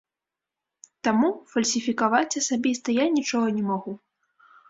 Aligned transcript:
Таму 1.07 1.29
фальсіфікаваць 1.51 2.37
асабіста 2.41 2.97
я 2.97 3.05
нічога 3.17 3.47
не 3.59 3.63
магу. 3.69 3.91